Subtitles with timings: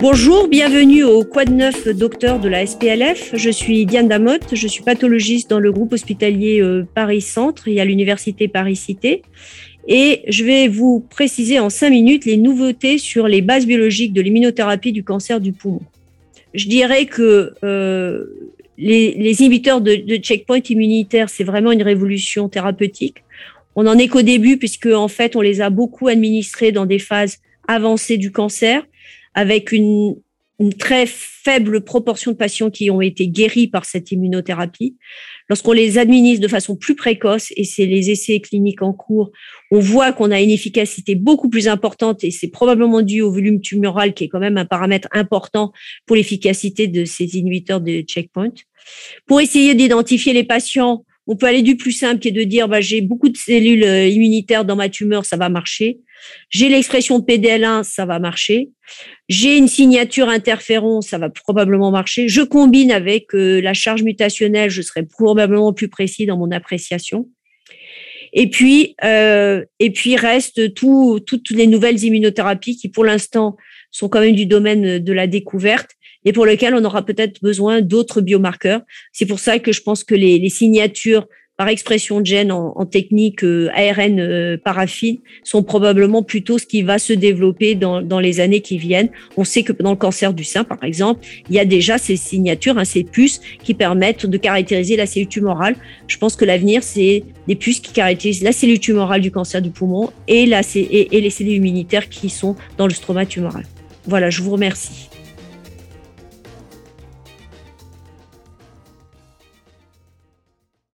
[0.00, 3.32] Bonjour, bienvenue au Quad 9 Docteur de la SPLF.
[3.34, 7.82] Je suis Diane Damotte, je suis pathologiste dans le groupe hospitalier euh, Paris Centre et
[7.82, 9.20] à l'université Paris Cité.
[9.88, 14.22] Et je vais vous préciser en cinq minutes les nouveautés sur les bases biologiques de
[14.22, 15.82] l'immunothérapie du cancer du poumon.
[16.54, 18.24] Je dirais que euh,
[18.78, 23.18] les, inhibiteurs de, de checkpoint immunitaire, c'est vraiment une révolution thérapeutique.
[23.76, 26.98] On en est qu'au début puisque en fait on les a beaucoup administrés dans des
[26.98, 27.36] phases
[27.68, 28.82] avancées du cancer
[29.34, 30.16] avec une,
[30.78, 34.94] très faible proportion de patients qui ont été guéris par cette immunothérapie.
[35.48, 39.30] Lorsqu'on les administre de façon plus précoce, et c'est les essais cliniques en cours,
[39.70, 43.62] on voit qu'on a une efficacité beaucoup plus importante et c'est probablement dû au volume
[43.62, 45.72] tumoral qui est quand même un paramètre important
[46.04, 48.52] pour l'efficacité de ces inhibiteurs de checkpoint.
[49.26, 52.68] Pour essayer d'identifier les patients, on peut aller du plus simple qui est de dire
[52.68, 56.00] bah, j'ai beaucoup de cellules euh, immunitaires dans ma tumeur, ça va marcher.
[56.50, 58.70] J'ai l'expression PDL1, ça va marcher.
[59.28, 62.28] J'ai une signature interféron, ça va probablement marcher.
[62.28, 67.28] Je combine avec euh, la charge mutationnelle, je serai probablement plus précis dans mon appréciation.
[68.32, 73.56] Et puis, euh, et puis reste toutes les nouvelles immunothérapies qui, pour l'instant,
[73.90, 75.90] sont quand même du domaine de la découverte
[76.24, 78.82] et pour lesquelles on aura peut-être besoin d'autres biomarqueurs.
[79.12, 81.26] C'est pour ça que je pense que les, les signatures
[81.60, 86.80] par expression de gènes en, technique euh, ARN euh, paraffine sont probablement plutôt ce qui
[86.80, 89.10] va se développer dans, dans, les années qui viennent.
[89.36, 92.16] On sait que dans le cancer du sein, par exemple, il y a déjà ces
[92.16, 95.76] signatures, hein, ces puces qui permettent de caractériser la cellule tumorale.
[96.06, 99.68] Je pense que l'avenir, c'est des puces qui caractérisent la cellule tumorale du cancer du
[99.68, 103.66] poumon et, la, et, et les cellules immunitaires qui sont dans le stroma tumoral.
[104.06, 105.10] Voilà, je vous remercie.